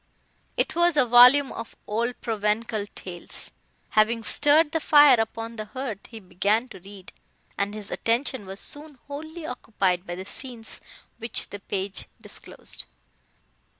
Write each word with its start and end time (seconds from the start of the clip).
—It 0.57 0.75
was 0.75 0.97
a 0.97 1.05
volume 1.05 1.51
of 1.51 1.75
old 1.85 2.19
Provençal 2.21 2.87
tales. 2.95 3.51
Having 3.89 4.23
stirred 4.23 4.71
the 4.71 4.79
fire 4.79 5.11
into 5.37 5.61
a 5.61 5.65
brighter 5.67 5.67
blaze, 5.71 5.97
he 6.09 6.19
began 6.19 6.67
to 6.69 6.79
read, 6.79 7.13
and 7.55 7.75
his 7.75 7.91
attention 7.91 8.47
was 8.47 8.59
soon 8.59 8.95
wholly 9.05 9.45
occupied 9.45 10.07
by 10.07 10.15
the 10.15 10.25
scenes 10.25 10.81
which 11.19 11.51
the 11.51 11.59
page 11.59 12.07
disclosed. 12.19 12.85